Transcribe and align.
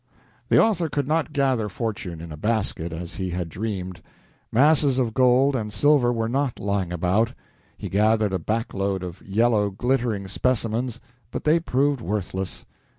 The 0.49 0.57
author 0.59 0.89
could 0.89 1.07
not 1.07 1.31
gather 1.31 1.69
fortune 1.69 2.21
in 2.21 2.31
a 2.31 2.35
basket, 2.35 2.91
as 2.91 3.17
he 3.17 3.29
had 3.29 3.49
dreamed. 3.49 4.01
Masses 4.51 4.97
of 4.97 5.13
gold 5.13 5.55
and 5.55 5.71
silver 5.71 6.11
were 6.11 6.27
not 6.27 6.59
lying 6.59 6.91
about. 6.91 7.33
He 7.77 7.87
gathered 7.87 8.33
a 8.33 8.39
back 8.39 8.73
load 8.73 9.03
of 9.03 9.21
yellow, 9.21 9.69
glittering 9.69 10.27
specimens, 10.27 10.99
but 11.29 11.43
they 11.43 11.59
proved 11.59 12.01
worthless. 12.01 12.65